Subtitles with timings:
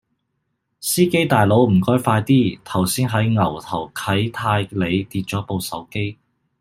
[0.79, 6.17] 司機大佬唔該快啲，頭先喺牛頭啟泰里跌左部手機